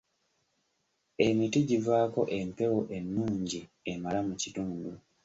Emiti 1.25 1.59
givaako 1.69 2.21
empewo 2.39 2.79
ennungi 2.97 3.61
emala 3.91 4.19
mu 4.27 4.33
kitundu. 4.41 4.91